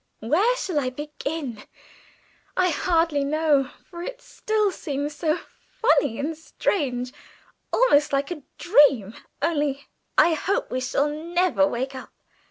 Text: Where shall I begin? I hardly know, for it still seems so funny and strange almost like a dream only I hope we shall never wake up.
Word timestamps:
Where 0.21 0.55
shall 0.57 0.79
I 0.79 0.89
begin? 0.89 1.63
I 2.57 2.69
hardly 2.69 3.23
know, 3.23 3.69
for 3.85 4.01
it 4.01 4.19
still 4.19 4.71
seems 4.71 5.13
so 5.15 5.37
funny 5.79 6.17
and 6.17 6.35
strange 6.35 7.13
almost 7.71 8.11
like 8.11 8.31
a 8.31 8.41
dream 8.57 9.13
only 9.43 9.87
I 10.17 10.33
hope 10.33 10.71
we 10.71 10.81
shall 10.81 11.07
never 11.07 11.67
wake 11.67 11.93
up. 11.93 12.09